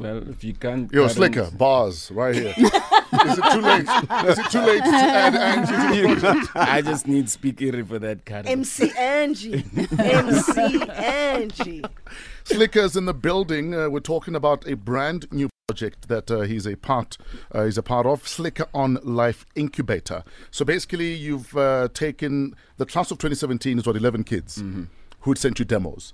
Well, 0.00 0.28
if 0.30 0.42
you 0.42 0.54
can't. 0.54 0.90
Yo, 0.92 1.06
cut 1.06 1.16
'em- 1.16 1.22
Slikour, 1.32 1.58
bars 1.58 2.10
right 2.10 2.34
here. 2.34 2.54
Is 2.56 3.38
it 3.38 3.44
too 3.52 3.60
late? 3.60 3.86
Is 4.30 4.38
it 4.38 4.50
too 4.50 4.60
late 4.60 4.82
to 4.84 4.94
add 4.94 5.34
Angie 5.34 6.02
to 6.02 6.14
the 6.14 6.20
project? 6.20 6.56
I 6.56 6.80
just 6.80 7.06
need 7.06 7.26
speakery 7.26 7.86
for 7.86 7.98
that 7.98 8.24
cut. 8.24 8.46
MC 8.46 8.90
Angie. 8.96 9.64
MC 9.98 10.82
Angie. 10.90 11.82
Slikour's 12.44 12.96
in 12.96 13.04
the 13.06 13.14
building. 13.14 13.74
Uh, 13.74 13.88
we're 13.90 14.00
talking 14.00 14.34
about 14.34 14.66
a 14.66 14.74
brand 14.76 15.26
new 15.32 15.50
project 15.68 16.08
that 16.08 16.30
uh, 16.30 16.40
he's 16.42 16.66
a 16.66 16.76
part 16.76 17.16
uh, 17.52 17.64
he's 17.64 17.76
a 17.78 17.82
part 17.82 18.06
of 18.06 18.22
Slikour 18.24 18.66
on 18.72 18.98
Life 19.02 19.44
Incubator. 19.54 20.24
So 20.50 20.64
basically, 20.64 21.12
you've 21.14 21.56
uh, 21.56 21.88
taken 21.92 22.54
the 22.78 22.86
class 22.86 23.10
of 23.10 23.18
2017 23.18 23.78
is 23.80 23.86
what 23.86 23.96
11 23.96 24.24
kids 24.24 24.58
Mm-hmm. 24.58 24.84
who'd 25.20 25.38
sent 25.38 25.58
you 25.58 25.64
demos. 25.64 26.12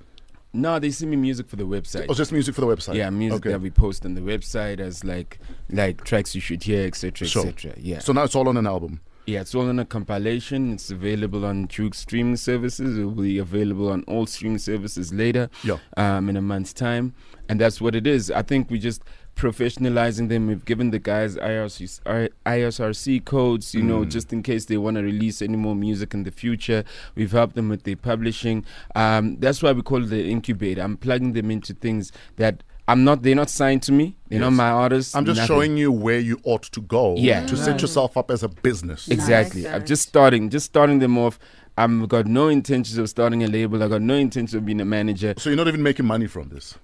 No, 0.57 0.79
they 0.79 0.91
send 0.91 1.11
me 1.11 1.17
music 1.17 1.49
for 1.49 1.57
the 1.57 1.65
website. 1.67 2.07
Or 2.09 2.15
just 2.15 2.33
music 2.33 2.55
for 2.55 2.63
the 2.63 2.67
website. 2.67 2.95
yeah, 2.95 3.11
music 3.11 3.41
Okay. 3.41 3.51
that 3.51 3.61
we 3.61 3.71
post 3.71 4.05
on 4.07 4.15
the 4.15 4.21
website 4.23 4.81
as 4.81 5.05
like 5.05 5.39
like 5.71 6.03
tracks 6.05 6.35
you 6.35 6.41
should 6.41 6.63
hear, 6.63 6.87
etc., 6.87 7.29
Sure. 7.29 7.47
etc. 7.47 7.75
Yeah, 7.79 7.99
So 8.01 8.13
now 8.13 8.25
it's 8.25 8.35
all 8.35 8.49
on 8.49 8.57
an 8.57 8.67
album. 8.67 9.01
yeah, 9.27 9.41
it's 9.41 9.55
all 9.55 9.69
on 9.69 9.79
a 9.79 9.85
compilation. 9.85 10.73
It's 10.73 10.91
available 10.91 11.45
on 11.45 11.67
Joox 11.69 11.97
streaming 11.97 12.37
services. 12.37 12.97
It 12.97 13.05
will 13.05 13.23
be 13.23 13.39
available 13.39 13.91
on 13.91 14.03
all 14.05 14.27
streaming 14.27 14.59
services 14.59 15.13
later. 15.13 15.51
Yeah. 15.65 15.79
um, 15.97 16.29
in 16.31 16.37
a 16.37 16.43
month's 16.43 16.73
time, 16.73 17.13
and 17.49 17.61
that's 17.61 17.81
what 17.81 17.95
it 17.95 18.07
is. 18.07 18.31
I 18.31 18.43
think 18.43 18.71
we 18.71 18.79
just 18.79 19.03
professionalizing 19.37 20.29
them. 20.29 20.47
We've 20.49 20.65
given 20.65 20.91
the 20.91 20.99
guys 20.99 21.37
IRC, 21.37 22.01
I- 22.07 22.31
ISRC 22.47 23.25
codes, 23.25 23.75
you 23.75 23.83
know, 23.83 24.05
just 24.05 24.33
in 24.33 24.43
case 24.43 24.65
they 24.65 24.77
want 24.79 24.97
to 24.97 25.03
release 25.03 25.41
any 25.43 25.57
more 25.57 25.77
music 25.77 26.15
in 26.15 26.25
the 26.25 26.31
future. 26.31 26.83
We've 27.15 27.31
helped 27.33 27.55
them 27.55 27.69
with 27.69 27.85
their 27.85 27.97
publishing. 27.97 28.65
Um, 28.95 29.37
that's 29.39 29.63
why 29.63 29.73
we 29.73 29.83
call 29.83 30.03
it 30.03 30.07
the 30.09 30.29
incubator. 30.29 30.83
I'm 30.83 30.97
plugging 30.97 31.35
them 31.35 31.51
into 31.51 31.75
things 31.75 32.11
that 32.37 32.63
I'm 32.89 33.05
not. 33.05 33.23
They're 33.23 33.35
not 33.35 33.51
signed 33.51 33.83
to 33.85 33.93
me. 33.93 34.17
They're 34.29 34.41
not 34.41 34.53
my 34.53 34.71
artists. 34.71 35.15
I'm 35.15 35.25
just 35.27 35.39
nothing. 35.39 35.47
showing 35.55 35.77
you 35.77 35.91
where 35.93 36.19
you 36.21 36.41
ought 36.45 36.63
to 36.63 36.81
go 36.81 37.17
Yeah. 37.17 37.45
to 37.47 37.57
set 37.57 37.81
yourself 37.83 38.17
up 38.17 38.31
as 38.31 38.43
a 38.43 38.49
business. 38.49 39.09
Exactly. 39.09 39.63
Nice, 39.63 39.73
I'm 39.75 39.85
just 39.85 40.09
starting, 40.09 40.51
just 40.51 40.67
starting 40.67 41.01
them 41.01 41.19
off. 41.19 41.39
I've 41.77 42.09
got 42.09 42.27
no 42.27 42.49
intentions 42.49 42.97
of 42.97 43.09
starting 43.11 43.43
a 43.43 43.49
label. 43.49 43.83
I've 43.83 43.91
got 43.91 44.03
no 44.03 44.15
intentions 44.15 44.55
of 44.55 44.65
being 44.65 44.81
a 44.81 44.85
manager. 44.85 45.35
So 45.37 45.51
you're 45.51 45.57
not 45.59 45.69
even 45.69 45.83
making 45.83 46.07
money 46.07 46.27
from 46.27 46.49
this. 46.49 46.75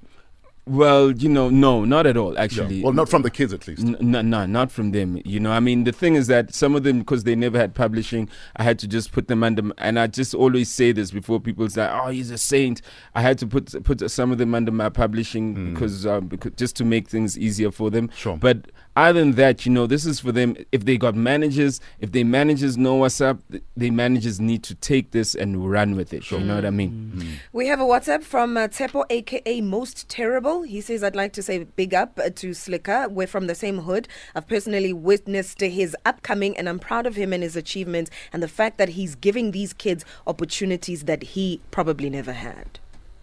Well, 0.65 1.11
you 1.11 1.29
know, 1.29 1.51
no, 1.51 1.85
not 1.85 2.07
at 2.07 2.17
all. 2.17 2.35
Yeah. 2.35 2.43
Actually, 2.43 2.83
Well, 2.85 2.93
not 2.93 3.09
from 3.09 3.23
the 3.23 3.31
kids 3.31 3.53
at 3.53 3.67
least. 3.67 3.83
N- 3.83 3.97
no, 4.01 4.23
no, 4.23 4.47
not 4.47 4.71
from 4.71 4.93
them. 4.93 5.21
You 5.25 5.41
know, 5.41 5.51
I 5.51 5.59
mean, 5.59 5.83
the 5.83 5.91
thing 5.91 6.15
is 6.15 6.29
that 6.29 6.55
some 6.55 6.77
of 6.77 6.85
them, 6.85 7.01
because 7.01 7.25
they 7.25 7.35
never 7.35 7.59
had 7.59 7.75
publishing, 7.75 8.29
I 8.55 8.63
had 8.63 8.79
to 8.79 8.87
just 8.87 9.11
put 9.11 9.27
them 9.27 9.43
under. 9.43 9.63
And 9.79 9.99
I 9.99 10.07
just 10.07 10.35
always 10.35 10.71
say 10.71 10.93
this 10.93 11.11
before 11.11 11.41
people 11.41 11.69
say, 11.69 11.89
"Oh, 11.91 12.11
he's 12.11 12.31
a 12.31 12.39
saint." 12.39 12.81
I 13.15 13.23
had 13.23 13.39
to 13.39 13.47
put 13.49 13.75
put 13.83 14.09
some 14.09 14.31
of 14.31 14.39
them 14.39 14.55
under 14.55 14.71
my 14.71 14.89
publishing 14.89 15.73
because, 15.73 16.07
um, 16.07 16.29
because 16.29 16.53
just 16.57 16.77
to 16.77 16.85
make 16.85 17.09
things 17.09 17.37
easier 17.37 17.73
for 17.73 17.91
them. 17.91 18.09
Sure. 18.17 18.37
But 18.37 18.71
other 18.95 19.21
than 19.21 19.33
that, 19.33 19.65
you 19.65 19.73
know, 19.73 19.87
this 19.87 20.05
is 20.05 20.21
for 20.21 20.33
them. 20.33 20.57
If 20.71 20.85
they 20.85 20.99
got 20.99 21.15
managers, 21.15 21.81
if 22.01 22.13
they 22.13 22.25
managers 22.25 22.77
know 22.77 22.95
what's 22.97 23.21
up, 23.21 23.39
they 23.77 23.91
managers 23.91 24.39
need 24.39 24.63
to 24.65 24.75
take 24.75 25.13
this 25.13 25.35
and 25.35 25.71
run 25.71 25.97
with 25.97 26.13
it. 26.13 26.31
You 26.31 26.41
know 26.41 26.57
what 26.57 26.67
I 26.67 26.71
mean? 26.71 27.39
We 27.53 27.67
have 27.69 27.81
a 27.81 27.85
WhatsApp 27.85 28.23
from 28.23 28.57
uh, 28.57 28.69
Tepo, 28.69 29.05
aka 29.09 29.61
Most 29.61 30.09
Terrible. 30.09 30.63
He 30.63 30.81
says, 30.81 31.03
I'd 31.03 31.17
like 31.17 31.33
to 31.35 31.43
say 31.43 31.65
big 31.65 31.95
up 31.95 32.19
uh, 32.19 32.31
to 32.31 32.51
Slikour. 32.51 33.11
We're 33.11 33.27
from 33.27 33.47
the 33.47 33.55
same 33.55 33.79
hood. 33.79 34.09
I've 34.35 34.49
personally 34.49 34.93
witnessed 34.93 35.61
his 35.61 35.97
upcoming, 36.05 36.57
and 36.59 36.69
I'm 36.69 36.79
proud 36.79 37.07
of 37.07 37.17
him 37.17 37.33
and 37.33 37.43
his 37.43 37.57
achievements 37.57 38.11
and 38.33 38.43
the 38.43 38.49
fact 38.49 38.77
that 38.79 38.91
he's 38.91 39.15
giving 39.15 39.53
these 39.53 39.73
kids 39.73 40.05
opportunities 40.27 41.05
that 41.05 41.23
he 41.23 41.61
probably 41.71 42.11
never 42.11 42.33
had. 42.33 42.79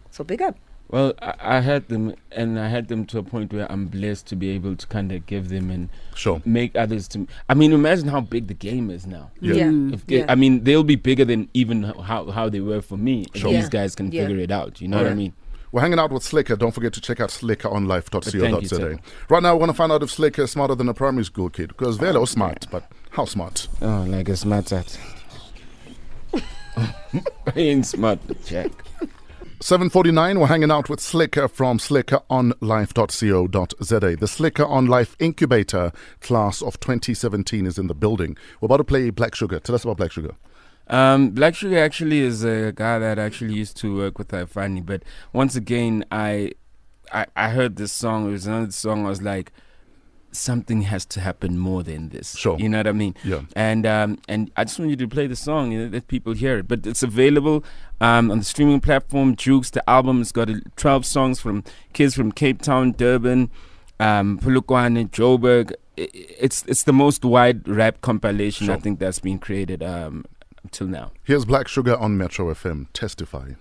So 0.10 0.24
big 0.24 0.42
up. 0.42 0.58
Well, 0.92 1.14
I, 1.22 1.34
I 1.40 1.60
had 1.60 1.88
them, 1.88 2.16
and 2.32 2.60
I 2.60 2.68
had 2.68 2.88
them 2.88 3.06
to 3.08 3.20
a 3.20 3.24
point 3.24 3.54
where 3.54 3.72
I'm 3.72 3.86
blessed 3.88 4.26
to 4.28 4.36
be 4.36 4.50
able 4.50 4.76
to 4.76 4.88
kind 4.88 5.12
of 5.12 5.26
give 5.28 5.50
them 5.50 5.70
and 5.70 5.90
Sure. 6.16 6.42
make 6.46 6.76
others 6.76 7.08
to. 7.10 7.28
I 7.48 7.54
mean, 7.54 7.74
imagine 7.74 8.08
how 8.08 8.22
big 8.22 8.48
the 8.48 8.56
game 8.56 8.90
is 8.90 9.06
now. 9.06 9.30
Yeah. 9.40 9.66
Mm. 9.66 9.94
If, 9.94 10.04
Yeah. 10.08 10.26
I 10.28 10.34
mean, 10.36 10.64
they'll 10.64 10.84
be 10.84 10.96
bigger 10.96 11.26
than 11.26 11.48
even 11.54 11.84
how 11.84 12.32
how 12.32 12.50
they 12.50 12.60
were 12.60 12.82
for 12.82 12.98
me. 12.98 13.28
If 13.36 13.42
Sure. 13.42 13.52
these 13.52 13.70
guys 13.70 13.94
can 13.94 14.12
Yeah. 14.12 14.26
figure 14.26 14.42
it 14.42 14.50
out. 14.52 14.82
You 14.82 14.88
know 14.88 14.98
what 14.98 15.08
I 15.12 15.14
mean? 15.14 15.34
We're 15.72 15.82
hanging 15.82 16.00
out 16.00 16.12
with 16.12 16.24
Slikour. 16.24 16.58
Don't 16.58 16.72
forget 16.74 16.94
to 16.94 17.02
check 17.02 17.20
out 17.20 17.30
slikouronlife.co.za. 17.30 18.38
Uh, 18.40 18.42
thank 18.50 18.62
you, 18.64 18.68
sir. 18.68 18.98
Right 19.30 19.44
now, 19.44 19.54
we 19.54 19.60
want 19.60 19.70
to 19.70 19.76
find 19.76 19.92
out 19.92 20.02
if 20.02 20.10
Slikour 20.10 20.46
is 20.46 20.52
smarter 20.52 20.74
than 20.74 20.90
a 20.90 20.96
primary 20.96 21.26
school 21.26 21.52
kid. 21.52 21.68
Because 21.68 21.98
Velo 21.98 22.24
is 22.24 22.32
smart, 22.32 22.66
but 22.72 22.92
how 23.12 23.26
smart? 23.26 23.68
Oh, 23.80 24.06
like 24.10 24.28
a 24.30 24.36
smart 24.36 24.72
at. 24.72 24.98
I 26.76 26.92
ain't 27.56 27.86
smart, 27.86 28.20
Jack. 28.46 28.72
749, 29.62 30.40
we're 30.40 30.48
hanging 30.48 30.72
out 30.72 30.90
with 30.90 31.02
Slikour 31.02 31.52
from 31.52 31.80
slikouronlife.co.za. 31.80 34.00
The 34.00 34.26
Slikour 34.26 34.70
on 34.70 34.86
Life 34.86 35.18
Incubator 35.20 35.92
class 36.22 36.62
of 36.62 36.80
2017 36.80 37.66
is 37.66 37.78
in 37.78 37.88
the 37.88 37.94
building. 37.94 38.38
We're 38.62 38.68
about 38.68 38.78
to 38.78 38.86
play 38.86 39.10
Black 39.10 39.36
Sugar. 39.36 39.60
Tell 39.60 39.76
us 39.76 39.84
about 39.84 39.98
Black 39.98 40.14
Sugar. 40.14 40.36
Um, 40.88 41.32
Black 41.32 41.56
Sugar 41.56 41.78
actually 41.78 42.20
is 42.20 42.46
a 42.46 42.72
guy 42.74 43.00
that 43.00 43.20
actually 43.20 43.54
used 43.54 43.76
to 43.78 43.98
work 43.98 44.18
with 44.18 44.30
Ifani, 44.30 44.86
but 44.86 45.04
once 45.34 45.58
again, 45.58 46.06
I, 46.10 46.54
I, 47.12 47.26
I 47.36 47.50
heard 47.50 47.76
this 47.76 47.92
song. 47.92 48.30
It 48.30 48.32
was 48.32 48.48
another 48.48 48.72
song. 48.72 49.06
I 49.06 49.10
was 49.10 49.22
like, 49.22 49.52
something 50.32 50.84
has 50.84 51.06
to 51.08 51.20
happen 51.22 51.58
more 51.58 51.84
than 51.84 52.10
this. 52.10 52.36
Sure. 52.36 52.58
You 52.60 52.70
know 52.70 52.78
what 52.78 52.88
I 52.88 52.92
mean? 52.92 53.16
Yeah. 53.24 53.42
And 53.56 53.86
um, 53.86 54.20
and 54.28 54.52
I 54.56 54.64
just 54.64 54.80
want 54.80 54.92
you 54.92 54.98
to 54.98 55.08
play 55.08 55.28
the 55.28 55.36
song, 55.36 55.72
you 55.72 55.86
know, 55.86 55.92
let 55.92 56.08
people 56.08 56.34
hear 56.34 56.58
it. 56.60 56.68
But 56.68 56.86
it's 56.86 57.04
available 57.04 57.64
um, 58.02 58.32
on 58.32 58.40
the 58.40 58.46
streaming 58.46 58.80
platform. 58.80 59.36
Joox, 59.36 59.72
the 59.72 59.88
album, 59.90 60.20
has 60.20 60.32
got 60.32 60.50
uh, 60.50 60.56
12 60.76 61.06
songs 61.06 61.40
from 61.40 61.64
kids 61.94 62.16
from 62.16 62.32
Cape 62.32 62.62
Town, 62.62 62.92
Durban, 62.92 63.50
um, 64.00 64.40
Polokwane, 64.40 65.10
Joburg. 65.10 65.74
It's 65.98 66.64
it's 66.68 66.84
the 66.84 66.94
most 66.94 67.26
wide 67.26 67.68
rap 67.68 68.02
compilation 68.02 68.70
I 68.70 68.78
think 68.78 69.00
that's 69.00 69.20
been 69.20 69.40
created 69.40 69.84
um, 69.84 70.26
until 70.64 70.88
now. 70.88 71.12
Here's 71.24 71.46
Black 71.46 71.68
Sugar 71.68 71.98
on 71.98 72.18
Metro 72.18 72.54
FM. 72.54 72.88
Testify. 72.94 73.54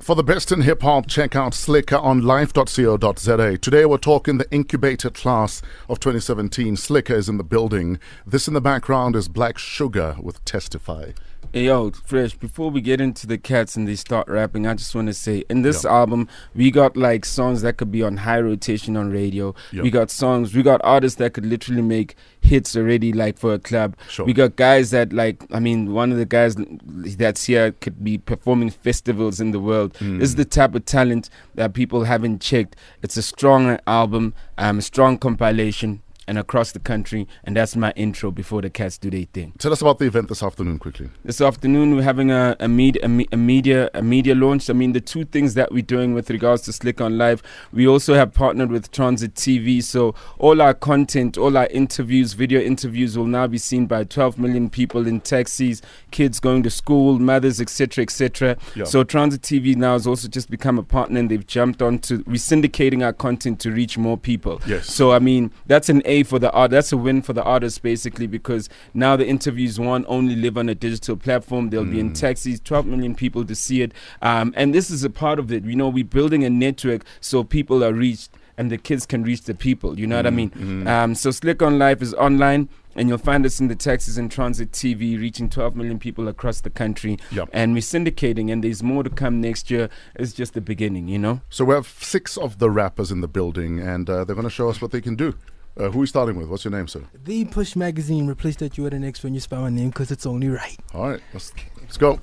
For 0.00 0.16
the 0.16 0.24
best 0.24 0.50
in 0.50 0.62
hip 0.62 0.80
hop, 0.80 1.08
check 1.08 1.36
out 1.36 1.52
Slikour 1.52 2.02
on 2.02 2.22
life.co.za. 2.22 3.58
Today 3.58 3.84
we're 3.84 3.98
talking 3.98 4.38
the 4.38 4.50
incubator 4.50 5.10
class 5.10 5.60
of 5.90 6.00
2017. 6.00 6.76
Slikour 6.76 7.16
is 7.16 7.28
in 7.28 7.36
the 7.36 7.44
building. 7.44 7.98
This 8.26 8.48
in 8.48 8.54
the 8.54 8.62
background 8.62 9.14
is 9.14 9.28
Black 9.28 9.58
Sugar 9.58 10.16
with 10.18 10.42
Testify. 10.46 11.10
Hey, 11.52 11.64
yo, 11.64 11.90
Fresh, 11.90 12.36
before 12.36 12.70
we 12.70 12.80
get 12.80 13.00
into 13.00 13.26
the 13.26 13.36
cats 13.36 13.74
and 13.74 13.88
they 13.88 13.96
start 13.96 14.28
rapping, 14.28 14.68
I 14.68 14.74
just 14.74 14.94
want 14.94 15.08
to 15.08 15.12
say 15.14 15.42
in 15.50 15.62
this 15.62 15.82
Yeah. 15.82 15.90
album, 15.90 16.28
we 16.54 16.70
got 16.70 16.96
like 16.96 17.24
songs 17.24 17.62
that 17.62 17.76
could 17.76 17.90
be 17.90 18.04
on 18.04 18.18
high 18.18 18.38
rotation 18.40 18.96
on 18.96 19.10
radio. 19.10 19.52
Yeah. 19.72 19.82
We 19.82 19.90
got 19.90 20.12
songs, 20.12 20.54
we 20.54 20.62
got 20.62 20.80
artists 20.84 21.18
that 21.18 21.32
could 21.32 21.44
literally 21.44 21.82
make 21.82 22.14
hits 22.40 22.76
already, 22.76 23.12
like 23.12 23.36
for 23.36 23.52
a 23.52 23.58
club. 23.58 23.96
Sure. 24.08 24.24
We 24.26 24.32
got 24.32 24.54
guys 24.54 24.92
that, 24.92 25.12
like, 25.12 25.44
I 25.50 25.58
mean, 25.58 25.92
one 25.92 26.12
of 26.12 26.18
the 26.18 26.24
guys 26.24 26.54
that's 26.56 27.46
here 27.46 27.72
could 27.72 28.04
be 28.04 28.16
performing 28.16 28.70
festivals 28.70 29.40
in 29.40 29.50
the 29.50 29.58
world. 29.58 29.94
Mm. 29.94 30.20
This 30.20 30.28
is 30.28 30.34
the 30.36 30.44
type 30.44 30.76
of 30.76 30.84
talent 30.84 31.30
that 31.56 31.74
people 31.74 32.04
haven't 32.04 32.40
checked. 32.40 32.76
It's 33.02 33.16
a 33.16 33.22
strong 33.22 33.76
album, 33.88 34.34
um, 34.56 34.78
a 34.78 34.82
strong 34.82 35.18
compilation. 35.18 36.02
And 36.30 36.38
across 36.38 36.70
the 36.70 36.78
country, 36.78 37.26
and 37.42 37.56
that's 37.56 37.74
my 37.74 37.90
intro 37.96 38.30
before 38.30 38.62
the 38.62 38.70
cats 38.70 38.98
do 38.98 39.10
their 39.10 39.24
thing. 39.24 39.52
Tell 39.58 39.72
us 39.72 39.80
about 39.80 39.98
the 39.98 40.04
event 40.04 40.28
this 40.28 40.44
afternoon, 40.44 40.78
quickly. 40.78 41.10
This 41.24 41.40
afternoon, 41.40 41.96
we're 41.96 42.04
having 42.04 42.30
a, 42.30 42.54
a, 42.60 42.68
med- 42.68 43.00
a, 43.02 43.08
me- 43.08 43.26
a 43.32 43.36
media 43.36 43.90
a 43.94 44.00
media 44.00 44.36
launch. 44.36 44.70
I 44.70 44.74
mean, 44.74 44.92
the 44.92 45.00
two 45.00 45.24
things 45.24 45.54
that 45.54 45.72
we're 45.72 45.82
doing 45.82 46.14
with 46.14 46.30
regards 46.30 46.62
to 46.62 46.70
Slikour 46.70 47.06
on 47.06 47.18
Life, 47.18 47.42
we 47.72 47.84
also 47.88 48.14
have 48.14 48.32
partnered 48.32 48.70
with 48.70 48.92
Transit 48.92 49.34
TV. 49.34 49.82
So 49.82 50.14
all 50.38 50.62
our 50.62 50.72
content, 50.72 51.36
all 51.36 51.56
our 51.56 51.66
interviews, 51.66 52.34
video 52.34 52.60
interviews, 52.60 53.18
will 53.18 53.26
now 53.26 53.48
be 53.48 53.58
seen 53.58 53.86
by 53.86 54.04
12 54.04 54.38
million 54.38 54.70
people 54.70 55.08
in 55.08 55.20
taxis, 55.20 55.82
kids 56.12 56.38
going 56.38 56.62
to 56.62 56.70
school, 56.70 57.18
mothers, 57.18 57.60
etc., 57.60 58.02
etc. 58.02 58.56
Yeah. 58.76 58.84
So 58.84 59.02
Transit 59.02 59.42
TV 59.42 59.74
now 59.74 59.94
has 59.94 60.06
also 60.06 60.28
just 60.28 60.48
become 60.48 60.78
a 60.78 60.84
partner, 60.84 61.18
and 61.18 61.28
they've 61.28 61.44
jumped 61.44 61.82
on 61.82 61.98
to 62.00 62.20
resyndicating 62.20 63.04
our 63.04 63.12
content 63.12 63.58
to 63.62 63.72
reach 63.72 63.98
more 63.98 64.16
people. 64.16 64.62
Yes. 64.64 64.86
So 64.86 65.10
I 65.10 65.18
mean, 65.18 65.50
that's 65.66 65.88
an 65.88 66.02
A 66.20 66.22
for 66.24 66.38
the 66.38 66.50
art. 66.52 66.70
That's 66.70 66.92
a 66.92 66.96
win 66.96 67.22
for 67.22 67.32
the 67.32 67.42
artists 67.42 67.78
basically 67.78 68.26
because 68.26 68.68
now 68.94 69.16
the 69.16 69.26
interviews 69.26 69.78
won't 69.78 70.06
only 70.08 70.36
live 70.36 70.56
on 70.56 70.68
a 70.68 70.74
digital 70.74 71.16
platform. 71.16 71.70
They'll 71.70 71.84
be 71.84 72.00
in 72.00 72.12
taxis, 72.12 72.60
12 72.60 72.86
million 72.86 73.14
people 73.14 73.44
to 73.44 73.54
see 73.54 73.82
it. 73.82 73.92
Um, 74.22 74.52
and 74.56 74.74
this 74.74 74.90
is 74.90 75.04
a 75.04 75.10
part 75.10 75.38
of 75.38 75.52
it. 75.52 75.64
You 75.64 75.76
know, 75.76 75.88
we're 75.88 76.04
building 76.04 76.44
a 76.44 76.50
network 76.50 77.04
so 77.20 77.44
people 77.44 77.84
are 77.84 77.92
reached 77.92 78.30
and 78.56 78.70
the 78.70 78.78
kids 78.78 79.06
can 79.06 79.22
reach 79.22 79.42
the 79.42 79.54
people. 79.54 79.98
You 79.98 80.06
know 80.06 80.16
what 80.16 80.26
I 80.26 80.30
mean? 80.30 80.86
Um, 80.86 81.14
so 81.14 81.30
Slikour 81.30 81.66
on 81.66 81.78
Life 81.78 82.02
is 82.02 82.14
online. 82.14 82.68
And 82.96 83.08
you'll 83.08 83.18
find 83.18 83.46
us 83.46 83.60
in 83.60 83.68
the 83.68 83.76
taxis 83.76 84.18
and 84.18 84.30
transit 84.30 84.72
TV, 84.72 85.18
reaching 85.18 85.48
12 85.48 85.76
million 85.76 86.00
people 86.00 86.26
across 86.26 86.60
the 86.60 86.70
country. 86.70 87.18
Yep. 87.30 87.48
And 87.52 87.72
we're 87.72 87.80
syndicating, 87.82 88.50
and 88.50 88.64
there's 88.64 88.82
more 88.82 89.04
to 89.04 89.10
come 89.10 89.40
next 89.40 89.70
year. 89.70 89.88
It's 90.16 90.32
just 90.32 90.54
the 90.54 90.60
beginning, 90.60 91.06
you 91.06 91.18
know? 91.18 91.40
So 91.50 91.64
we 91.64 91.74
have 91.74 91.86
six 91.86 92.36
of 92.36 92.58
the 92.58 92.68
rappers 92.68 93.12
in 93.12 93.20
the 93.20 93.28
building, 93.28 93.78
and 93.78 94.10
uh, 94.10 94.24
they're 94.24 94.34
going 94.34 94.42
to 94.42 94.50
show 94.50 94.68
us 94.68 94.82
what 94.82 94.90
they 94.90 95.00
can 95.00 95.14
do. 95.14 95.36
Uh, 95.80 95.88
who 95.88 95.98
are 95.98 96.00
we 96.02 96.06
starting 96.06 96.36
with? 96.36 96.46
What's 96.46 96.62
your 96.62 96.72
name, 96.72 96.86
sir? 96.88 97.02
The 97.24 97.46
Push 97.46 97.74
Magazine 97.74 98.26
replaced 98.26 98.58
that 98.58 98.76
you 98.76 98.84
at 98.84 98.92
the 98.92 98.98
next 98.98 99.24
when 99.24 99.32
you 99.32 99.40
spell 99.40 99.62
my 99.62 99.70
name 99.70 99.88
because 99.88 100.10
it's 100.10 100.26
only 100.26 100.48
right. 100.48 100.76
All 100.92 101.08
right, 101.08 101.22
let's, 101.32 101.54
let's 101.80 101.96
go. 101.96 102.20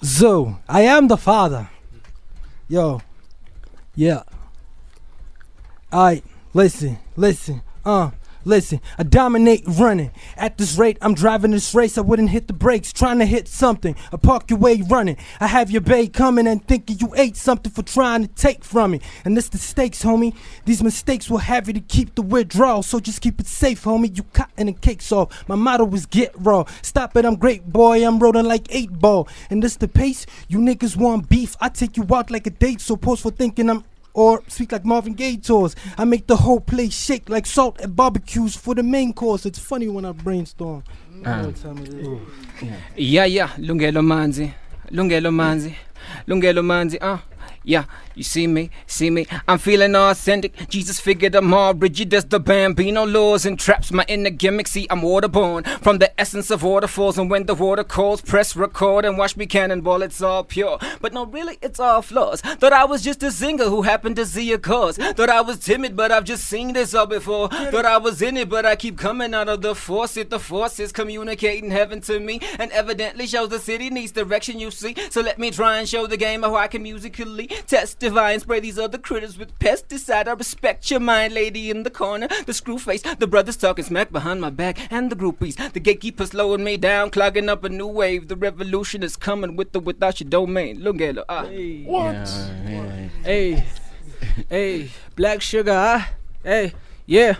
So, 0.00 0.56
I 0.66 0.82
am 0.82 1.08
the 1.08 1.18
father. 1.18 1.68
Yo. 2.66 3.02
Yeah. 3.94 4.22
Alright, 5.92 6.24
listen, 6.54 6.98
listen, 7.14 7.60
uh. 7.84 8.12
Listen, 8.44 8.80
I 8.98 9.02
dominate 9.02 9.64
running. 9.66 10.10
At 10.36 10.56
this 10.56 10.78
rate, 10.78 10.96
I'm 11.02 11.14
driving 11.14 11.50
this 11.50 11.74
race. 11.74 11.98
I 11.98 12.00
wouldn't 12.00 12.30
hit 12.30 12.46
the 12.46 12.52
brakes, 12.54 12.92
trying 12.92 13.18
to 13.18 13.26
hit 13.26 13.48
something. 13.48 13.94
I 14.12 14.16
park 14.16 14.48
your 14.48 14.58
way 14.58 14.82
running. 14.88 15.18
I 15.40 15.46
have 15.46 15.70
your 15.70 15.82
bay 15.82 16.08
coming 16.08 16.46
and 16.46 16.66
thinking 16.66 16.98
you 17.00 17.12
ate 17.16 17.36
something 17.36 17.70
for 17.70 17.82
trying 17.82 18.26
to 18.26 18.28
take 18.34 18.64
from 18.64 18.92
me. 18.92 19.00
And 19.24 19.36
this 19.36 19.48
the 19.48 19.58
stakes, 19.58 20.02
homie. 20.02 20.34
These 20.64 20.82
mistakes 20.82 21.28
will 21.28 21.38
have 21.38 21.66
you 21.66 21.74
to 21.74 21.80
keep 21.80 22.14
the 22.14 22.22
withdrawal. 22.22 22.82
So 22.82 22.98
just 22.98 23.20
keep 23.20 23.40
it 23.40 23.46
safe, 23.46 23.84
homie. 23.84 24.16
You 24.16 24.22
cotton 24.32 24.68
and 24.68 24.80
cakes 24.80 25.12
off. 25.12 25.46
My 25.48 25.56
motto 25.56 25.92
is 25.92 26.06
get 26.06 26.32
raw. 26.36 26.64
Stop 26.82 27.16
it, 27.16 27.24
I'm 27.24 27.36
great, 27.36 27.66
boy. 27.70 28.06
I'm 28.06 28.18
rolling 28.18 28.46
like 28.46 28.66
eight 28.70 28.90
ball. 28.90 29.28
And 29.50 29.62
this 29.62 29.76
the 29.76 29.88
pace. 29.88 30.24
You 30.48 30.58
niggas 30.58 30.96
want 30.96 31.28
beef. 31.28 31.56
I 31.60 31.68
take 31.68 31.96
you 31.96 32.06
out 32.14 32.30
like 32.30 32.46
a 32.46 32.50
date. 32.50 32.80
So 32.80 32.96
pause 32.96 33.20
for 33.20 33.30
thinking 33.30 33.68
I'm 33.68 33.84
or 34.14 34.42
speak 34.48 34.72
like 34.72 34.84
Marvin 34.84 35.14
Gaye 35.14 35.36
tours. 35.36 35.74
I 35.96 36.04
make 36.04 36.26
the 36.26 36.36
whole 36.36 36.60
place 36.60 36.92
shake 36.94 37.28
like 37.28 37.46
salt 37.46 37.80
at 37.80 37.94
barbecues 37.94 38.56
for 38.56 38.74
the 38.74 38.82
main 38.82 39.12
course. 39.12 39.46
It's 39.46 39.58
funny 39.58 39.88
when 39.88 40.04
I 40.04 40.12
brainstorm. 40.12 40.84
You 41.14 41.22
know 41.22 41.46
what 41.46 41.56
time 41.56 41.78
it 41.78 41.88
is. 41.88 42.70
Yeah, 42.96 43.24
yeah, 43.24 43.48
Lungelo 43.58 44.02
Manzi. 44.02 44.52
Lungelo 44.90 45.30
Manzi. 45.32 45.74
Lungelo 46.26 46.62
Manzi, 46.64 46.98
uh. 47.00 47.18
Yeah, 47.62 47.84
you 48.14 48.22
see 48.22 48.46
me, 48.46 48.70
see 48.86 49.10
me. 49.10 49.26
I'm 49.46 49.58
feeling 49.58 49.94
authentic. 49.94 50.70
Jesus 50.70 50.98
figured 50.98 51.34
I'm 51.34 51.52
all 51.52 51.74
rigid 51.74 52.14
as 52.14 52.24
the 52.24 52.40
bambino 52.40 53.04
laws 53.04 53.44
and 53.44 53.58
traps 53.58 53.92
my 53.92 54.02
inner 54.08 54.30
gimmick. 54.30 54.66
See, 54.66 54.86
I'm 54.88 55.02
waterborne 55.02 55.66
from 55.82 55.98
the 55.98 56.18
essence 56.18 56.50
of 56.50 56.62
waterfalls. 56.62 57.18
And 57.18 57.30
when 57.30 57.44
the 57.44 57.54
water 57.54 57.84
calls, 57.84 58.22
press 58.22 58.56
record 58.56 59.04
and 59.04 59.18
watch 59.18 59.36
me 59.36 59.44
cannonball. 59.44 60.00
It's 60.00 60.22
all 60.22 60.42
pure, 60.42 60.78
but 61.02 61.12
no, 61.12 61.26
really, 61.26 61.58
it's 61.60 61.78
all 61.78 62.00
flaws. 62.00 62.40
Thought 62.40 62.72
I 62.72 62.86
was 62.86 63.02
just 63.02 63.22
a 63.22 63.30
singer 63.30 63.64
who 63.64 63.82
happened 63.82 64.16
to 64.16 64.24
see 64.24 64.50
a 64.52 64.58
cause. 64.58 64.96
Thought 64.96 65.28
I 65.28 65.42
was 65.42 65.58
timid, 65.58 65.94
but 65.96 66.10
I've 66.10 66.24
just 66.24 66.44
seen 66.44 66.72
this 66.72 66.94
all 66.94 67.06
before. 67.06 67.48
Thought 67.48 67.84
I 67.84 67.98
was 67.98 68.22
in 68.22 68.38
it, 68.38 68.48
but 68.48 68.64
I 68.64 68.74
keep 68.74 68.96
coming 68.96 69.34
out 69.34 69.50
of 69.50 69.60
the 69.60 69.74
faucet. 69.74 70.30
The 70.30 70.38
force 70.38 70.80
is 70.80 70.92
communicating 70.92 71.70
heaven 71.70 72.00
to 72.02 72.20
me, 72.20 72.40
and 72.58 72.72
evidently 72.72 73.26
shows 73.26 73.50
the 73.50 73.58
city 73.58 73.90
needs 73.90 74.12
direction. 74.12 74.58
You 74.58 74.70
see, 74.70 74.96
so 75.10 75.20
let 75.20 75.38
me 75.38 75.50
try 75.50 75.78
and 75.78 75.86
show 75.86 76.06
the 76.06 76.16
game 76.16 76.42
how 76.42 76.54
I 76.56 76.66
can 76.66 76.82
musically 76.82 77.49
testify 77.66 78.32
and 78.32 78.42
spray 78.42 78.60
these 78.60 78.78
other 78.78 78.98
critters 78.98 79.38
with 79.38 79.58
pesticide. 79.58 80.28
I 80.28 80.32
respect 80.32 80.90
your 80.90 81.00
mind, 81.00 81.34
lady 81.34 81.70
in 81.70 81.82
the 81.82 81.90
corner, 81.90 82.28
the 82.46 82.54
screw 82.54 82.78
face, 82.78 83.02
the 83.02 83.26
brothers 83.26 83.56
talking 83.56 83.84
smack 83.84 84.12
behind 84.12 84.40
my 84.40 84.50
back, 84.50 84.90
and 84.90 85.10
the 85.10 85.16
groupies, 85.16 85.56
the 85.72 85.80
gatekeepers 85.80 86.30
slowing 86.30 86.64
me 86.64 86.76
down, 86.76 87.10
clogging 87.10 87.48
up 87.48 87.64
a 87.64 87.68
new 87.68 87.86
wave. 87.86 88.28
The 88.28 88.36
revolution 88.36 89.02
is 89.02 89.16
coming 89.16 89.56
with 89.56 89.74
or 89.74 89.80
without 89.80 90.20
your 90.20 90.30
domain. 90.30 90.80
Lungelo, 90.80 91.24
ah. 91.28 91.44
What? 91.44 92.28
Hey, 93.24 93.64
hey, 94.48 94.90
black 95.16 95.42
sugar, 95.42 95.72
ah. 95.72 96.12
Hey, 96.42 96.72
yeah. 97.06 97.36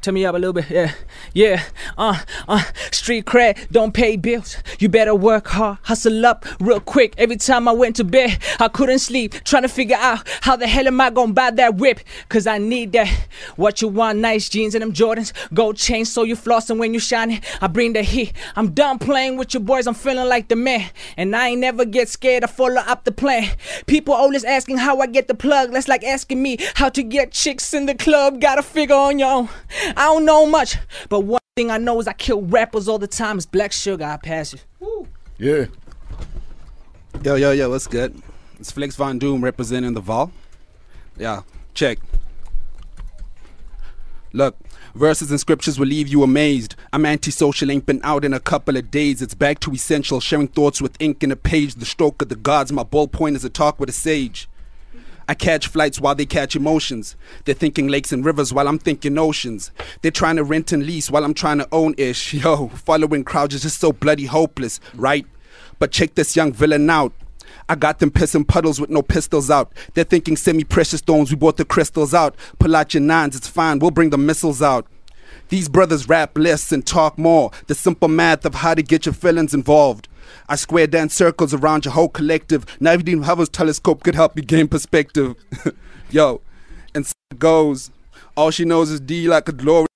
Turn 0.00 0.14
me 0.14 0.24
up 0.24 0.34
a 0.34 0.38
little 0.38 0.52
bit, 0.52 0.70
yeah, 0.70 0.92
yeah. 1.34 1.64
Uh, 1.96 2.20
uh, 2.46 2.62
street 2.92 3.24
cred, 3.24 3.70
don't 3.70 3.92
pay 3.92 4.16
bills. 4.16 4.56
You 4.78 4.88
better 4.88 5.14
work 5.14 5.48
hard, 5.48 5.78
hustle 5.82 6.24
up 6.24 6.46
real 6.60 6.80
quick. 6.80 7.14
Every 7.18 7.36
time 7.36 7.66
I 7.66 7.72
went 7.72 7.96
to 7.96 8.04
bed, 8.04 8.38
I 8.60 8.68
couldn't 8.68 9.00
sleep, 9.00 9.32
trying 9.44 9.62
to 9.62 9.68
figure 9.68 9.96
out 9.96 10.28
how 10.42 10.56
the 10.56 10.66
hell 10.66 10.86
am 10.86 11.00
I 11.00 11.10
gonna 11.10 11.32
buy 11.32 11.50
that 11.50 11.76
whip? 11.76 12.00
Cause 12.28 12.46
I 12.46 12.58
need 12.58 12.92
that. 12.92 13.08
What 13.56 13.82
you 13.82 13.88
want, 13.88 14.18
nice 14.18 14.48
jeans 14.48 14.74
and 14.74 14.82
them 14.82 14.92
Jordans, 14.92 15.32
gold 15.52 15.76
chain 15.76 16.04
so 16.04 16.22
you 16.22 16.36
flossing 16.36 16.78
when 16.78 16.94
you 16.94 17.00
shining. 17.00 17.40
I 17.60 17.66
bring 17.66 17.92
the 17.92 18.02
heat. 18.02 18.32
I'm 18.54 18.70
done 18.70 18.98
playing 18.98 19.36
with 19.36 19.52
your 19.52 19.62
boys, 19.62 19.86
I'm 19.86 19.94
feeling 19.94 20.28
like 20.28 20.48
the 20.48 20.56
man. 20.56 20.90
And 21.16 21.34
I 21.34 21.48
ain't 21.48 21.60
never 21.60 21.84
get 21.84 22.08
scared 22.08 22.42
to 22.42 22.48
follow 22.48 22.82
up 22.82 23.04
the 23.04 23.12
plan. 23.12 23.50
People 23.86 24.14
always 24.14 24.44
asking 24.44 24.78
how 24.78 25.00
I 25.00 25.06
get 25.06 25.28
the 25.28 25.34
plug. 25.34 25.72
That's 25.72 25.88
like 25.88 26.04
asking 26.04 26.40
me 26.42 26.58
how 26.74 26.88
to 26.90 27.02
get 27.02 27.32
chicks 27.32 27.74
in 27.74 27.86
the 27.86 27.94
club. 27.94 28.40
Gotta 28.40 28.62
figure 28.62 28.94
on 28.94 29.18
your 29.18 29.32
own. 29.32 29.48
I 29.96 30.04
don't 30.04 30.24
know 30.24 30.46
much, 30.46 30.76
but 31.08 31.20
one 31.20 31.40
thing 31.56 31.70
I 31.70 31.78
know 31.78 32.00
is 32.00 32.06
I 32.06 32.12
kill 32.12 32.42
rappers 32.42 32.88
all 32.88 32.98
the 32.98 33.06
time. 33.06 33.36
It's 33.36 33.46
black 33.46 33.72
sugar. 33.72 34.04
I 34.04 34.16
pass 34.16 34.54
you. 34.80 35.08
Yeah. 35.38 35.66
Yo, 37.24 37.34
yo, 37.34 37.52
yo, 37.52 37.70
what's 37.70 37.86
good? 37.86 38.20
It's 38.60 38.70
Flex 38.70 38.96
Von 38.96 39.18
Doom 39.18 39.42
representing 39.42 39.94
the 39.94 40.00
Vol. 40.00 40.30
Yeah, 41.16 41.42
check. 41.74 41.98
Look, 44.32 44.56
verses 44.94 45.30
and 45.30 45.40
scriptures 45.40 45.78
will 45.78 45.86
leave 45.86 46.08
you 46.08 46.22
amazed. 46.22 46.76
I'm 46.92 47.06
antisocial, 47.06 47.70
ain't 47.70 47.86
been 47.86 48.00
out 48.04 48.24
in 48.24 48.34
a 48.34 48.40
couple 48.40 48.76
of 48.76 48.90
days. 48.90 49.22
It's 49.22 49.34
back 49.34 49.58
to 49.60 49.72
essential, 49.72 50.20
sharing 50.20 50.48
thoughts 50.48 50.82
with 50.82 51.00
ink 51.00 51.22
in 51.22 51.32
a 51.32 51.36
page. 51.36 51.74
The 51.74 51.86
stroke 51.86 52.22
of 52.22 52.28
the 52.28 52.36
gods, 52.36 52.70
my 52.70 52.84
ballpoint 52.84 53.36
is 53.36 53.44
a 53.44 53.50
talk 53.50 53.80
with 53.80 53.88
a 53.88 53.92
sage. 53.92 54.48
I 55.28 55.34
catch 55.34 55.66
flights 55.66 56.00
while 56.00 56.14
they 56.14 56.24
catch 56.24 56.56
emotions. 56.56 57.14
They're 57.44 57.54
thinking 57.54 57.88
lakes 57.88 58.12
and 58.12 58.24
rivers 58.24 58.50
while 58.52 58.66
I'm 58.66 58.78
thinking 58.78 59.18
oceans. 59.18 59.70
They're 60.00 60.10
trying 60.10 60.36
to 60.36 60.44
rent 60.44 60.72
and 60.72 60.86
lease 60.86 61.10
while 61.10 61.22
I'm 61.22 61.34
trying 61.34 61.58
to 61.58 61.68
own 61.70 61.94
ish. 61.98 62.32
Yo, 62.42 62.68
following 62.68 63.24
crowds 63.24 63.54
is 63.54 63.62
just 63.62 63.78
so 63.78 63.92
bloody 63.92 64.24
hopeless, 64.24 64.80
right? 64.94 65.26
But 65.78 65.92
check 65.92 66.14
this 66.14 66.34
young 66.34 66.52
villain 66.52 66.88
out. 66.88 67.12
I 67.68 67.74
got 67.74 67.98
them 67.98 68.10
pissing 68.10 68.48
puddles 68.48 68.80
with 68.80 68.88
no 68.88 69.02
pistols 69.02 69.50
out. 69.50 69.72
They're 69.92 70.04
thinking 70.04 70.36
semi 70.36 70.64
precious 70.64 71.00
stones, 71.00 71.30
we 71.30 71.36
bought 71.36 71.58
the 71.58 71.66
crystals 71.66 72.14
out. 72.14 72.34
Pull 72.58 72.74
out 72.74 72.94
your 72.94 73.02
nines, 73.02 73.36
it's 73.36 73.48
fine, 73.48 73.78
we'll 73.78 73.90
bring 73.90 74.08
the 74.10 74.18
missiles 74.18 74.62
out. 74.62 74.86
These 75.48 75.68
brothers 75.68 76.08
rap 76.08 76.36
less 76.36 76.72
and 76.72 76.86
talk 76.86 77.18
more. 77.18 77.50
The 77.66 77.74
simple 77.74 78.08
math 78.08 78.44
of 78.44 78.56
how 78.56 78.74
to 78.74 78.82
get 78.82 79.06
your 79.06 79.14
feelings 79.14 79.54
involved. 79.54 80.08
I 80.48 80.56
square 80.56 80.86
dance 80.86 81.14
circles 81.14 81.54
around 81.54 81.84
your 81.84 81.94
whole 81.94 82.08
collective. 82.08 82.66
Now 82.80 82.92
even 82.94 83.22
Hubble's 83.22 83.48
telescope 83.48 84.02
could 84.02 84.14
help 84.14 84.36
you 84.36 84.42
gain 84.42 84.68
perspective. 84.68 85.36
Yo, 86.10 86.42
and 86.94 87.06
so 87.06 87.12
it 87.30 87.38
goes. 87.38 87.90
All 88.36 88.50
she 88.50 88.64
knows 88.64 88.90
is 88.90 89.00
D 89.00 89.26
like 89.28 89.48
a 89.48 89.52
glory. 89.52 89.87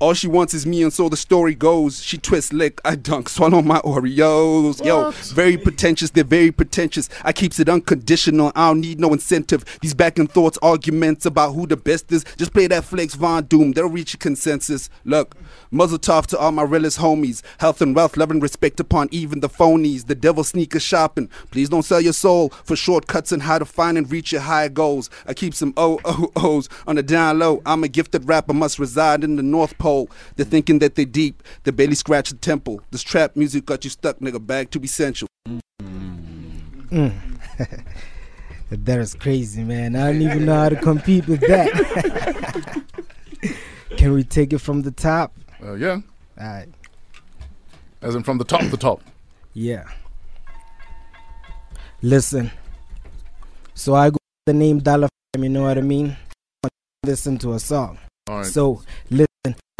All 0.00 0.12
she 0.12 0.26
wants 0.26 0.54
is 0.54 0.66
me, 0.66 0.82
and 0.82 0.92
so 0.92 1.08
the 1.08 1.16
story 1.16 1.54
goes. 1.54 2.02
She 2.02 2.18
twists 2.18 2.52
lick, 2.52 2.80
I 2.84 2.96
dunk, 2.96 3.28
swallow 3.28 3.62
my 3.62 3.78
Oreos. 3.80 4.84
Yo, 4.84 5.10
very 5.34 5.56
pretentious, 5.56 6.10
they're 6.10 6.24
very 6.24 6.50
pretentious. 6.50 7.08
I 7.22 7.32
keeps 7.32 7.60
it 7.60 7.68
unconditional, 7.68 8.52
I 8.54 8.68
don't 8.68 8.80
need 8.80 9.00
no 9.00 9.12
incentive. 9.12 9.64
These 9.80 9.94
back 9.94 10.18
and 10.18 10.30
thoughts 10.30 10.58
arguments 10.60 11.26
about 11.26 11.52
who 11.52 11.66
the 11.66 11.76
best 11.76 12.12
is. 12.12 12.24
Just 12.36 12.52
play 12.52 12.66
that 12.66 12.84
Flex 12.84 13.14
Von 13.14 13.44
Doom, 13.44 13.72
they'll 13.72 13.88
reach 13.88 14.14
a 14.14 14.18
consensus. 14.18 14.90
Look, 15.04 15.36
muzzle 15.70 15.98
tough 15.98 16.26
to 16.28 16.38
all 16.38 16.52
my 16.52 16.64
realest 16.64 16.98
homies. 16.98 17.42
Health 17.58 17.80
and 17.80 17.94
wealth, 17.94 18.16
love 18.16 18.30
and 18.30 18.42
respect 18.42 18.80
upon 18.80 19.08
even 19.10 19.40
the 19.40 19.48
phonies. 19.48 20.06
The 20.06 20.14
devil 20.14 20.44
sneaker 20.44 20.80
shopping. 20.80 21.28
Please 21.50 21.68
don't 21.68 21.82
sell 21.84 22.00
your 22.00 22.12
soul 22.12 22.50
for 22.64 22.76
shortcuts 22.76 23.32
and 23.32 23.42
how 23.42 23.58
to 23.58 23.64
find 23.64 23.96
and 23.96 24.10
reach 24.10 24.32
your 24.32 24.42
higher 24.42 24.68
goals. 24.68 25.08
I 25.26 25.34
keep 25.34 25.54
some 25.54 25.72
OOOs 25.78 26.68
on 26.86 26.96
the 26.96 27.02
down 27.02 27.38
low. 27.38 27.62
I'm 27.64 27.84
a 27.84 27.88
gifted 27.88 28.28
rapper, 28.28 28.52
must 28.52 28.78
reside 28.78 29.24
in 29.24 29.36
the 29.36 29.42
North 29.42 29.78
Pole. 29.78 29.93
They're 30.36 30.46
thinking 30.46 30.78
that 30.80 30.94
they 30.94 31.04
deep, 31.04 31.42
they 31.62 31.70
barely 31.70 31.94
scratch 31.94 32.30
the 32.30 32.36
temple. 32.36 32.80
This 32.90 33.02
trap 33.02 33.36
music 33.36 33.66
got 33.66 33.84
you 33.84 33.90
stuck, 33.90 34.18
nigga. 34.18 34.44
Back 34.44 34.70
to 34.70 34.80
essential. 34.82 35.28
That 38.70 38.98
is 38.98 39.14
crazy, 39.14 39.62
man. 39.62 39.94
I 39.94 40.10
don't 40.10 40.22
even 40.22 40.46
know 40.46 40.54
how 40.54 40.68
to 40.68 40.76
compete 40.76 41.28
with 41.28 41.40
that. 41.40 42.82
Can 43.96 44.12
we 44.12 44.24
take 44.24 44.52
it 44.52 44.58
from 44.58 44.82
the 44.82 44.90
top? 44.90 45.32
Uh, 45.62 45.74
yeah. 45.74 46.00
All 46.40 46.46
right. 46.46 46.68
As 48.02 48.14
in 48.14 48.22
from 48.24 48.38
the 48.38 48.44
top, 48.44 48.62
the 48.70 48.76
top. 48.76 49.00
Yeah. 49.52 49.84
Listen. 52.02 52.50
So 53.74 53.94
I 53.94 54.10
go 54.10 54.18
the 54.46 54.52
name 54.52 54.80
Dollar 54.80 55.08
Fam, 55.32 55.44
you 55.44 55.50
know 55.50 55.62
what 55.62 55.78
I 55.78 55.82
mean? 55.82 56.16
Listen 57.04 57.38
to 57.38 57.52
a 57.54 57.60
song. 57.60 57.98
All 58.28 58.38
right. 58.38 58.46
So 58.46 58.82
listen, 59.10 59.26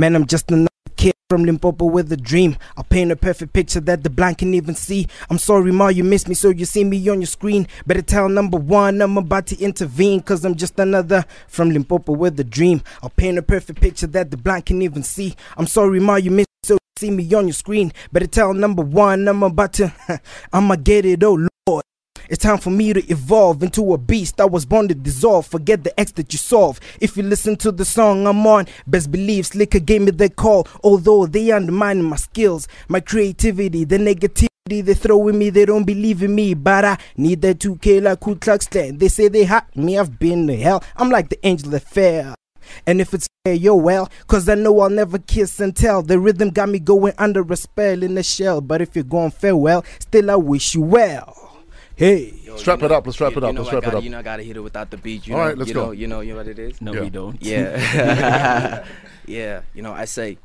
man, 0.05 0.17
I'm 0.17 0.27
just 0.27 0.51
another 0.51 0.69
kid 0.97 1.15
from 1.31 1.45
Limpopo 1.45 1.87
with 1.87 2.13
a 2.13 2.17
dream. 2.17 2.57
I'll 2.77 2.85
paint 2.85 3.11
a 3.11 3.17
perfect 3.17 3.55
picture 3.55 3.81
that 3.81 4.03
the 4.03 4.11
blind 4.11 4.37
can 4.37 4.53
even 4.53 4.75
see. 4.75 5.07
I'm 5.31 5.39
sorry, 5.39 5.73
Ma, 5.73 5.89
you 5.89 6.05
missed 6.05 6.29
me, 6.29 6.35
so 6.35 6.51
you 6.51 6.67
see 6.67 6.85
me 6.85 7.09
on 7.09 7.21
your 7.21 7.27
screen. 7.27 7.67
Better 7.87 8.03
tell 8.03 8.29
number 8.29 8.59
one, 8.59 9.01
I'm 9.01 9.17
about 9.17 9.47
to 9.47 9.59
intervene, 9.59 10.21
cause 10.21 10.45
I'm 10.45 10.57
just 10.57 10.79
another 10.79 11.25
from 11.49 11.71
Limpopo 11.71 12.13
with 12.13 12.39
a 12.39 12.45
dream. 12.45 12.83
I'll 13.03 13.11
paint 13.11 13.39
a 13.39 13.43
perfect 13.43 13.81
picture 13.81 14.07
that 14.09 14.31
the 14.31 14.37
blind 14.37 14.67
can 14.67 14.83
even 14.83 15.03
see. 15.03 15.35
I'm 15.57 15.67
sorry, 15.67 16.01
Ma, 16.01 16.17
you 16.17 16.31
missed 16.31 16.51
me, 16.51 16.67
so 16.69 16.75
you 16.75 16.79
see 16.99 17.11
me 17.11 17.35
on 17.35 17.47
your 17.47 17.55
screen. 17.55 17.93
Better 18.13 18.27
tell 18.27 18.53
number 18.53 18.83
one, 18.83 19.27
I'm 19.27 19.43
about 19.43 19.73
to, 19.75 19.95
I'ma 20.53 20.77
get 20.77 21.07
it, 21.07 21.23
oh 21.25 21.35
Lord. 21.35 21.54
It's 22.29 22.43
time 22.43 22.59
for 22.59 22.71
me 22.71 22.93
to 22.93 23.11
evolve 23.11 23.63
into 23.63 23.93
a 23.93 23.99
beast. 23.99 24.41
I 24.41 24.47
was 24.47 24.65
born 24.65 24.89
to 24.89 24.95
dissolve. 24.95 25.47
Forget 25.47 25.85
the 25.85 25.99
X 26.01 26.13
that 26.13 26.33
you 26.33 26.39
solve. 26.39 26.81
If 27.01 27.17
you 27.17 27.23
listen 27.23 27.57
to 27.57 27.73
the 27.73 27.85
song 27.85 28.27
I'm 28.27 28.47
on, 28.47 28.67
best 28.87 29.11
believe 29.11 29.45
Slikour 29.45 29.85
gave 29.85 30.03
me 30.03 30.11
the 30.11 30.31
call. 30.31 30.67
Although 30.83 31.27
they 31.27 31.51
undermine 31.51 32.03
my 32.03 32.17
skills, 32.17 32.67
my 32.89 33.01
creativity, 33.01 33.85
the 33.85 33.99
negativity 33.99 34.49
they 34.67 34.95
throw 34.95 35.29
in 35.29 35.39
me, 35.39 35.51
they 35.51 35.67
don't 35.67 35.85
believe 35.85 36.23
in 36.23 36.35
me. 36.35 36.55
But 36.55 36.85
I 36.85 36.99
need 37.17 37.43
that 37.43 37.59
2K 37.59 38.03
like 38.03 38.21
Ku 38.21 38.37
Klux 38.37 38.67
Klan. 38.67 38.97
They 38.97 39.09
say 39.09 39.29
they 39.29 39.45
hot 39.45 39.77
me, 39.77 39.99
I've 39.99 40.19
been 40.19 40.47
to 40.47 40.57
hell. 40.57 40.83
I'm 40.97 41.11
like 41.11 41.29
the 41.29 41.47
angel 41.47 41.71
that 41.73 41.83
fell. 41.83 42.35
And 42.87 43.01
if 43.01 43.13
it's 43.13 43.29
hey, 43.45 43.57
yo, 43.57 43.75
well, 43.75 44.11
cause 44.27 44.49
I 44.49 44.55
know 44.55 44.81
I'll 44.81 44.89
never 44.89 45.19
kiss 45.19 45.61
and 45.61 45.77
tell. 45.77 46.01
The 46.01 46.19
rhythm 46.19 46.49
got 46.49 46.71
me 46.71 46.79
going 46.79 47.13
under 47.19 47.43
a 47.53 47.57
spell 47.57 48.03
in 48.03 48.15
the 48.15 48.23
shell. 48.23 48.63
But 48.63 48.81
if 48.81 48.97
you're 48.97 49.05
going 49.05 49.33
farewell, 49.33 49.85
still 49.99 50.31
I 50.31 50.37
wish 50.37 50.75
you 50.75 50.81
well. 50.81 51.44
Hey. 51.97 52.35
Yo, 52.45 52.57
Strap 52.57 52.83
it 52.83 52.89
know- 52.89 52.97
up, 52.97 53.07
let's 53.07 53.21
wrap 53.21 53.33
you- 53.33 53.39
it 53.39 53.45
up, 53.45 53.49
You 53.49 53.55
know 53.55 53.61
let's 53.63 53.73
I 53.73 53.75
wrap 53.77 53.83
it 53.83 53.87
gotta- 53.87 53.99
up. 53.99 54.05
You 54.05 54.11
know 54.11 54.19
I 54.19 54.23
gotta 54.23 54.43
hit 54.43 54.57
it 54.57 54.61
without 54.61 54.91
the 54.91 54.97
beat. 54.97 55.27
You 55.27 55.35
All 55.35 55.41
know, 55.41 55.47
right, 55.49 55.59
let's 55.59 55.69
you 55.69 55.75
go. 55.75 55.87
Know, 55.87 55.91
you 55.93 56.07
know, 56.07 56.21
you 56.21 56.33
know 56.33 56.39
what 56.39 56.49
it 56.49 56.59
is. 56.59 56.81
No, 56.81 56.93
Yeah. 56.93 57.01
we 57.01 57.11
don't. 57.11 57.43
Yeah. 57.43 58.85
yeah. 59.27 59.63
You 59.75 59.83
know, 59.83 59.93
I 59.93 60.05
say 60.07 60.39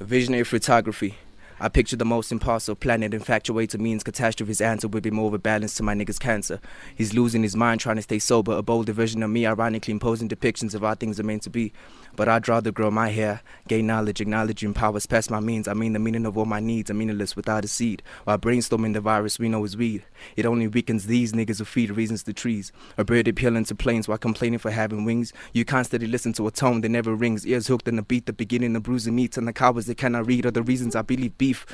visionary 0.00 0.44
photography. 0.44 1.14
I 1.62 1.68
picture 1.68 1.96
the 1.96 2.06
most 2.06 2.32
impossible 2.32 2.76
planet 2.76 3.12
infatuated 3.12 3.82
means 3.82 4.02
catastrophe's 4.02 4.62
answer 4.62 4.88
would 4.88 5.02
be 5.02 5.10
more 5.10 5.28
of 5.28 5.34
a 5.34 5.38
balance 5.38 5.74
to 5.74 5.82
my 5.82 5.94
nigga's 5.94 6.18
cancer. 6.18 6.58
He's 6.94 7.12
losing 7.12 7.42
his 7.42 7.54
mind 7.54 7.82
trying 7.82 7.96
to 7.96 8.02
stay 8.02 8.18
sober, 8.18 8.52
a 8.52 8.62
bolder 8.62 8.94
version 8.94 9.22
of 9.22 9.28
me, 9.28 9.44
ironically 9.44 9.92
imposing 9.92 10.26
depictions 10.26 10.74
of 10.74 10.80
how 10.80 10.94
things 10.94 11.20
are 11.20 11.22
meant 11.22 11.42
to 11.42 11.50
be. 11.50 11.74
But 12.16 12.30
I'd 12.30 12.48
rather 12.48 12.72
grow 12.72 12.90
my 12.90 13.10
hair, 13.10 13.42
gain 13.68 13.86
knowledge, 13.86 14.22
acknowledging 14.22 14.72
powers 14.72 15.04
past 15.04 15.30
my 15.30 15.38
means. 15.38 15.68
I 15.68 15.74
mean 15.74 15.92
the 15.92 15.98
meaning 15.98 16.24
of 16.24 16.38
all 16.38 16.46
my 16.46 16.60
needs 16.60 16.90
are 16.90 16.94
meaningless 16.94 17.36
without 17.36 17.64
a 17.64 17.68
seed. 17.68 18.02
While 18.24 18.38
brainstorming 18.38 18.94
the 18.94 19.02
virus 19.02 19.38
we 19.38 19.50
know 19.50 19.62
is 19.64 19.76
weed. 19.76 20.04
It 20.36 20.46
only 20.46 20.66
weakens 20.66 21.06
these 21.06 21.32
niggas 21.32 21.58
who 21.58 21.66
feed 21.66 21.90
reasons 21.90 22.22
to 22.22 22.32
trees. 22.32 22.72
A 22.96 23.04
bird 23.04 23.28
appealing 23.28 23.66
to 23.66 23.74
planes 23.74 24.08
while 24.08 24.18
complaining 24.18 24.58
for 24.58 24.70
having 24.70 25.04
wings. 25.04 25.34
You 25.52 25.66
constantly 25.66 26.08
listen 26.08 26.32
to 26.34 26.46
a 26.46 26.50
tone 26.50 26.80
that 26.80 26.88
never 26.88 27.14
rings. 27.14 27.46
Ears 27.46 27.66
hooked 27.66 27.86
on 27.86 27.96
the 27.96 28.02
beat, 28.02 28.24
the 28.24 28.32
beginning 28.32 28.74
of 28.76 28.82
bruising 28.82 29.14
meats 29.14 29.36
and 29.36 29.46
the 29.46 29.52
cowards 29.52 29.86
that 29.86 29.98
cannot 29.98 30.26
read 30.26 30.46
are 30.46 30.50
the 30.50 30.62
reasons 30.62 30.96
I 30.96 31.02
believe 31.02 31.36
beef. 31.50 31.66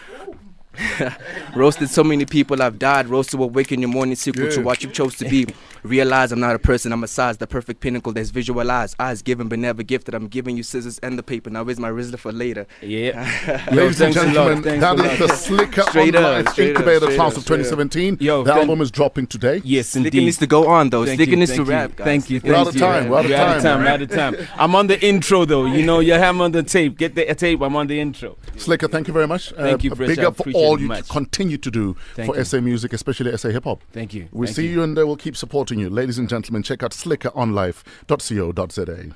Roasted 1.54 1.88
so 1.90 2.04
many 2.04 2.25
people 2.26 2.62
I've 2.62 2.78
died. 2.78 3.09
Roasted 3.09 3.38
to 3.38 3.45
awake 3.45 3.73
in 3.73 3.80
your 3.80 3.90
morning 3.90 4.14
secret 4.16 4.52
to 4.52 4.62
what 4.62 4.83
you 4.83 4.90
chose 4.90 5.16
to 5.16 5.28
be. 5.28 5.47
Realize 5.83 6.33
I'm 6.33 6.40
not 6.40 6.54
a 6.56 6.59
person, 6.59 6.92
I'm 6.92 7.04
a 7.04 7.09
size, 7.09 7.37
the 7.38 7.47
perfect 7.47 7.80
pinnacle 7.80 8.12
that's 8.12 8.30
visualized. 8.30 8.97
Eyes 8.99 9.23
given 9.23 9.49
but 9.49 9.59
never 9.59 9.83
gifted. 9.83 10.14
I'm 10.14 10.26
giving 10.28 10.56
you 10.56 10.62
scissors 10.62 10.99
and 11.00 11.18
the 11.18 11.23
paper. 11.23 11.50
Now 11.50 11.62
where's 11.64 11.78
my 11.78 11.90
Rizzler 11.90 12.18
for 12.18 12.33
later? 12.33 12.66
Yeah. 12.83 13.66
Yo, 13.73 13.83
Ladies 13.83 14.00
and 14.00 14.14
thanks 14.14 14.16
a 14.16 14.40
lot. 14.40 14.62
gentlemen, 14.62 14.80
that 14.80 14.99
is 14.99 15.21
a 15.21 15.26
the 15.26 15.33
Slikour 15.33 15.88
Straight 15.90 16.16
on 16.16 16.25
up, 16.25 16.45
Life 16.45 16.49
straight 16.54 16.71
up, 16.71 16.76
Incubator 16.83 17.00
straight 17.06 17.16
Class 17.16 17.33
up, 17.33 17.38
of 17.38 17.45
2017. 17.45 18.18
Yo, 18.21 18.42
the 18.45 18.52
album 18.54 18.80
is 18.80 18.90
dropping 18.90 19.26
today. 19.26 19.61
Yes, 19.64 19.90
Slikour 19.95 19.97
indeed. 20.06 20.25
needs 20.25 20.38
to 20.38 20.47
go 20.47 20.66
on 20.68 20.90
though. 20.90 21.04
Thank 21.04 21.21
Slikour 21.21 21.26
you, 21.28 21.37
needs 21.37 21.50
to 21.52 21.56
thank 21.59 21.68
you, 21.68 21.73
rap, 21.75 21.97
guys. 21.97 22.04
Thank 22.04 22.30
you. 22.30 22.40
We're 22.42 22.54
out 22.54 22.68
of 22.68 22.76
time, 22.76 23.09
we're 23.09 23.18
out 23.18 23.25
of 23.26 23.30
We're 23.30 23.37
out 23.37 23.56
of 23.56 23.62
time. 23.62 23.76
time. 23.76 23.85
We're 23.85 23.90
out 23.90 24.02
of 24.02 24.11
time. 24.11 24.49
I'm 24.56 24.75
on 24.75 24.87
the 24.88 25.04
intro 25.06 25.45
though. 25.45 25.66
You 25.66 25.85
know, 25.85 26.00
you 26.00 26.14
have 26.14 26.40
on 26.40 26.52
the 26.52 26.62
tape. 26.62 26.99
Get 26.99 27.14
the 27.14 27.25
tape. 27.35 27.61
I'm 27.61 27.76
on 27.76 27.87
the 27.87 28.00
intro. 28.00 28.37
Slikour, 28.56 28.90
thank 28.90 29.06
you 29.06 29.12
very 29.14 29.26
much. 29.28 29.50
Thank 29.52 29.85
you, 29.85 29.92
Uh, 29.92 29.95
Big 29.95 30.18
up 30.21 30.37
for 30.37 30.42
appreciate 30.42 30.62
all 30.66 30.80
you 30.80 30.88
much. 30.88 31.08
continue 31.08 31.58
to 31.58 31.70
do 31.70 31.96
Thank 32.14 32.32
for 32.32 32.38
you. 32.38 32.44
SA 32.44 32.61
music, 32.61 32.92
especially 32.92 33.37
SA 33.37 33.49
hip 33.50 33.64
hop. 33.64 33.82
Thank 33.92 34.14
you. 34.14 34.28
We 34.32 34.46
Thank 34.46 34.56
see 34.56 34.64
you. 34.66 34.73
you 34.73 34.82
and 34.82 34.99
uh, 34.99 35.06
we'll 35.06 35.16
keep 35.16 35.37
supporting 35.37 35.78
you. 35.78 35.90
Ladies 35.90 36.18
and 36.18 36.28
gentlemen, 36.28 36.62
check 36.62 36.82
out 36.82 36.92
slikouronlife.co.za. 36.92 39.14